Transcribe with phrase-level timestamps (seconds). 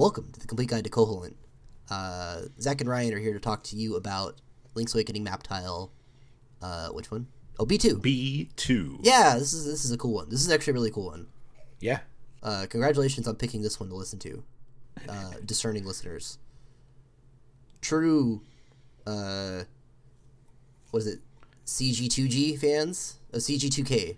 [0.00, 1.34] Welcome to the Complete Guide to Koholint.
[1.90, 4.40] Uh, Zach and Ryan are here to talk to you about
[4.74, 5.92] Link's Awakening map tile.
[6.62, 7.26] Uh, which one?
[7.58, 7.98] Oh, B two.
[7.98, 8.98] B two.
[9.02, 10.30] Yeah, this is this is a cool one.
[10.30, 11.26] This is actually a really cool one.
[11.80, 11.98] Yeah.
[12.42, 14.42] Uh, congratulations on picking this one to listen to,
[15.06, 16.38] uh, discerning listeners.
[17.82, 18.40] True,
[19.06, 19.64] uh,
[20.92, 21.18] what is it?
[21.66, 23.18] CG2G fans?
[23.34, 24.16] Oh, CG2K.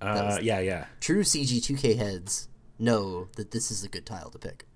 [0.00, 0.86] Uh, yeah, yeah.
[0.98, 4.66] True CG2K heads know that this is a good tile to pick.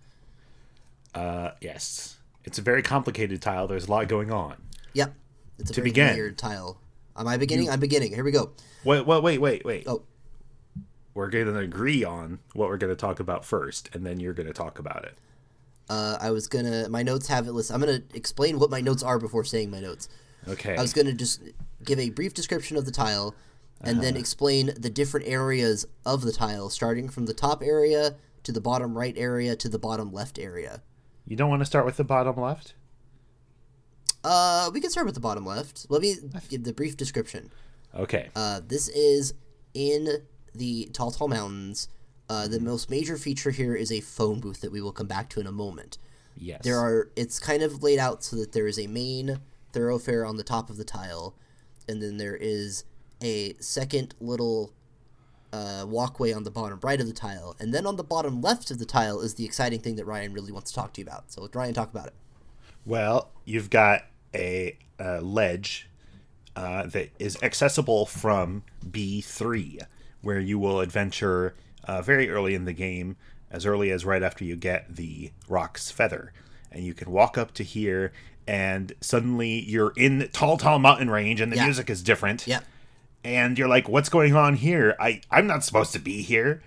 [1.14, 2.16] Uh, yes.
[2.44, 3.66] It's a very complicated tile.
[3.66, 4.56] There's a lot going on.
[4.94, 5.14] Yep.
[5.58, 6.14] It's a To very begin.
[6.16, 6.78] weird tile.
[7.16, 7.68] Am I beginning?
[7.68, 8.14] I'm beginning.
[8.14, 8.52] Here we go.
[8.84, 9.84] Wait, wait, wait, wait, wait.
[9.86, 10.02] Oh,
[11.14, 14.32] We're going to agree on what we're going to talk about first, and then you're
[14.32, 15.18] going to talk about it.
[15.90, 16.88] uh, I was gonna.
[16.88, 17.74] My notes have it listed.
[17.74, 20.08] I'm gonna explain what my notes are before saying my notes.
[20.48, 20.76] Okay.
[20.76, 21.42] I was going to just
[21.84, 23.34] give a brief description of the tile
[23.82, 28.52] and then explain the different areas of the tile, starting from the top area to
[28.52, 30.80] the bottom right area to the bottom left area.
[31.26, 32.74] You don't want to start with the bottom left?
[34.22, 35.86] Uh, we can start with the bottom left.
[35.88, 36.14] Let me
[36.48, 37.50] give the brief description.
[37.94, 38.28] Okay.
[38.36, 39.34] Uh, this is
[39.74, 40.22] in
[40.54, 41.88] the Tal Tal Mountains.
[42.28, 45.28] Uh, the most major feature here is a phone booth that we will come back
[45.30, 45.98] to in a moment.
[46.36, 46.60] yes.
[46.62, 49.40] There are it's kind of laid out so that there is a main
[49.72, 51.34] thoroughfare on the top of the tile,
[51.88, 52.84] and then there is
[53.22, 54.72] a second little
[55.52, 58.70] uh, walkway on the bottom right of the tile, and then on the bottom left
[58.70, 61.06] of the tile is the exciting thing that Ryan really wants to talk to you
[61.06, 61.32] about.
[61.32, 62.14] So let Ryan talk about it.
[62.86, 64.02] Well, you've got
[64.34, 65.88] a, uh ledge
[66.56, 69.80] uh, that is accessible from B3,
[70.22, 73.16] where you will adventure uh, very early in the game,
[73.50, 76.32] as early as right after you get the Roc's Feather.
[76.70, 78.12] And you can walk up to here,
[78.46, 81.64] and suddenly you're in the Tal Tal Mountain Range, and the Yeah.
[81.64, 82.46] music is different.
[82.46, 82.64] Yep.
[83.22, 84.96] And you're like, what's going on here?
[84.98, 86.62] I, I'm not supposed to be here.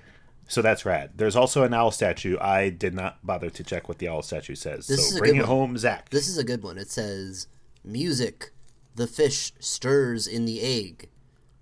[0.48, 1.12] So that's rad.
[1.16, 2.38] There's also an owl statue.
[2.40, 4.88] I did not bother to check what the owl statue says.
[4.88, 5.48] This is so bring it one.
[5.48, 6.10] home, Zach.
[6.10, 6.78] This is a good one.
[6.78, 7.48] It says,
[7.84, 8.52] "Music,
[8.94, 11.10] the fish stirs in the egg.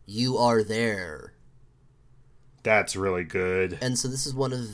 [0.06, 1.36] You are there."
[2.64, 3.78] That's really good.
[3.82, 4.68] And so this is one of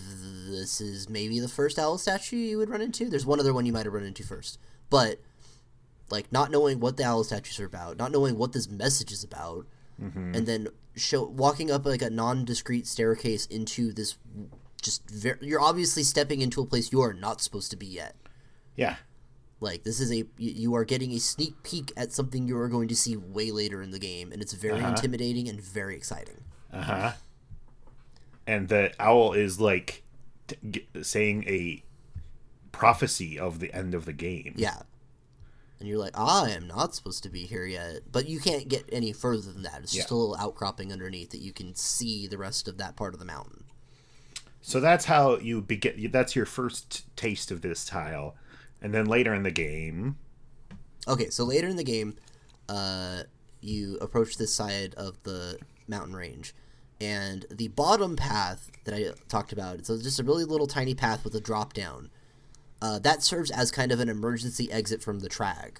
[0.49, 3.09] this is maybe the first owl statue you would run into.
[3.09, 4.57] There's one other one you might have run into first,
[4.89, 5.21] but
[6.09, 9.23] like not knowing what the owl statues are about, not knowing what this message is
[9.23, 9.67] about,
[9.99, 14.17] and then show walking up like a non-discrete staircase into this
[14.81, 18.15] just very, you're obviously stepping into a place you are not supposed to be yet.
[18.75, 18.97] Yeah.
[19.59, 22.69] Like this is a you- you are getting a sneak peek at something you are
[22.69, 24.89] going to see way later in the game, and it's very Uh-huh.
[24.89, 26.43] intimidating and very exciting.
[26.71, 27.11] Uh huh.
[28.45, 30.03] And the owl is like
[30.47, 31.83] t- g- saying a
[32.71, 34.53] prophecy of the end of the game.
[34.57, 34.81] Yeah.
[35.79, 38.01] And you're like, I am not supposed to be here yet.
[38.11, 39.81] But you can't get any further than that.
[39.83, 43.13] It's just a little outcropping underneath that you can see the rest of that part
[43.13, 43.65] of the mountain.
[44.61, 46.09] So that's how you begin.
[46.11, 48.35] That's your first taste of this tile,
[48.81, 50.17] and then later in the game,
[51.07, 52.17] Okay, so later in the game,
[52.67, 53.23] uh,
[53.61, 55.57] you approach this side of the
[55.87, 56.53] mountain range.
[56.99, 61.23] And the bottom path that I talked about, it's just a really little tiny path
[61.23, 62.09] with a drop down.
[62.81, 65.79] Uh, that serves as kind of an emergency exit from the TRAG.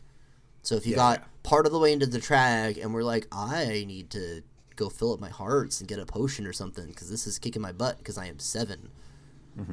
[0.63, 0.97] So if you Yeah.
[0.97, 4.41] got part of the way into the TRAG and we're like, I need to
[4.75, 7.61] go fill up my hearts and get a potion or something because this is kicking
[7.61, 8.89] my butt because I am 7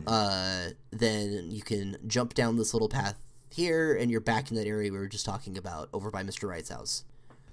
[0.07, 3.17] uh, then you can jump down this little path
[3.51, 6.49] here and you're back in that area we were just talking about over by Mr.
[6.49, 7.05] Wright's house.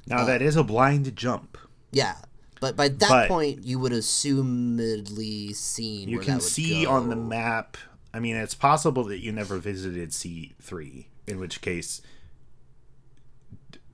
[0.08, 1.58] now that is a blind jump.
[1.92, 2.16] Yeah.
[2.62, 6.92] But by that But- point, you would assumedly seen You can see go.
[6.92, 7.76] on the map.
[8.14, 12.02] I mean, it's possible that you never visited C three, in which case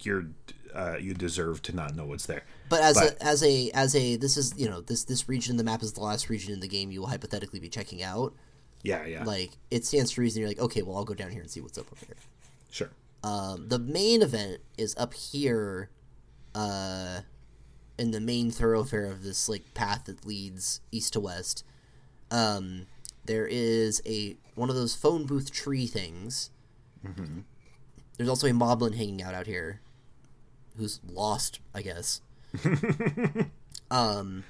[0.01, 0.25] you're
[0.73, 2.43] uh, you deserve to not know what's there.
[2.69, 5.51] But as But- a as a as a this is you know this this region
[5.53, 8.03] in the map is the last region in the game you will hypothetically be checking
[8.03, 8.33] out.
[8.83, 11.41] Yeah, yeah, Like it stands to reason you're like okay well I'll go down here
[11.41, 12.15] and see what's up over here.
[12.69, 12.89] sure.
[13.23, 15.89] Um, the main event is up here,
[16.53, 17.21] uh,
[17.97, 21.63] in the main thoroughfare of this like path that leads east to west.
[22.29, 22.85] Um,
[23.27, 26.49] there is a one of those phone booth tree things.
[28.17, 29.81] There's also a moblin hanging out out here,
[30.77, 32.21] who's lost, I guess.
[33.91, 34.43] um,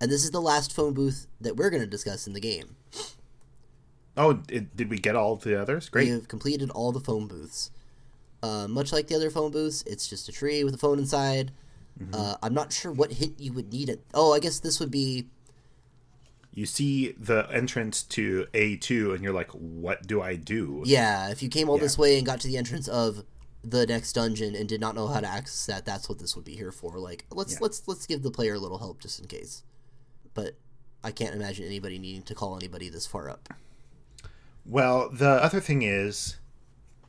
[0.00, 2.76] and this is the last phone booth that we're going to discuss in the game.
[4.16, 5.88] Oh, it, did we get all the others?
[5.88, 6.06] Great.
[6.06, 7.70] We have completed all the phone booths.
[8.42, 11.52] Uh, much like the other phone booths, it's just a tree with a phone inside.
[12.00, 12.14] Mm-hmm.
[12.14, 14.04] Uh, I'm not sure what hint you would need it.
[14.14, 15.26] Oh, I guess this would be
[16.58, 21.30] You see the entrance to A two, and you're like, "What do I do?" yeah.
[21.30, 21.82] If you came all Yeah.
[21.84, 23.24] this way and got to the entrance of
[23.62, 26.44] the next dungeon and did not know how to access that, that's what this would
[26.44, 26.98] be here for.
[26.98, 27.58] Like let's Yeah.
[27.60, 29.62] let's let's give the player a little help just in case.
[30.34, 30.56] But
[31.04, 33.54] I can't imagine anybody needing to call anybody this far up.
[34.66, 36.38] Well, the other thing is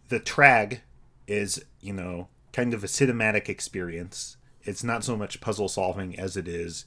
[0.09, 0.81] the trag
[1.27, 4.37] is, you know, kind of a cinematic experience.
[4.61, 6.85] It's not so much puzzle solving as it is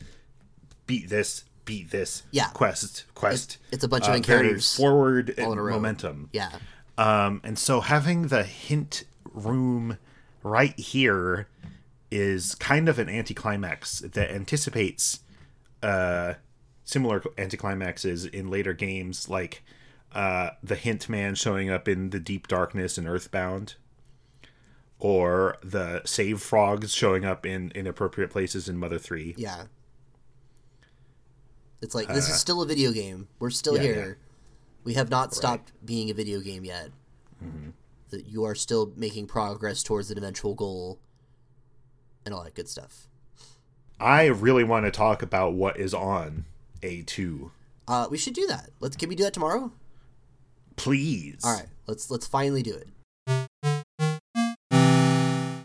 [0.87, 2.49] beat this, beat this, Yeah.
[2.49, 3.59] quest, quest.
[3.71, 5.75] it's a bunch of uh, very encounters forward all in a row.
[5.75, 6.29] momentum.
[6.33, 6.51] Yeah.
[6.99, 9.99] Um, and so having the hint room
[10.43, 11.49] right here
[12.11, 15.21] is kind of an anticlimax that anticipates
[15.83, 16.35] uh,
[16.85, 19.63] similar anticlimaxes in later games, like
[20.13, 23.77] uh, the hint man showing up in the deep darkness in Earthbound,
[24.99, 29.35] or the save frogs showing up in inappropriate places in Mother Three.
[29.39, 29.65] Yeah.
[31.83, 33.29] It's like this is still a video game.
[33.39, 34.19] We're still Uh, yeah, here.
[34.85, 36.91] We have not stopped being a video game yet.
[37.45, 37.71] Mm-hmm.
[38.11, 41.01] That you are still making progress towards an eventual goal,
[42.25, 43.09] and all that good stuff.
[43.99, 46.45] I really want to talk about what is on
[46.83, 47.51] A two.
[47.89, 48.71] Uh, we should do that.
[48.81, 48.97] Let's.
[48.97, 49.73] Can we do that tomorrow?
[50.77, 51.41] Please.
[51.45, 51.67] All right.
[51.87, 52.89] Let's let's finally do it.